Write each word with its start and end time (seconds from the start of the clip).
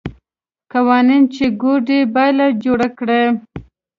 قوانین 0.73 1.23
چې 1.35 1.45
کوډ 1.61 1.85
یې 1.95 2.01
باله 2.13 2.47
جوړ 2.63 2.79
کړي. 2.97 3.23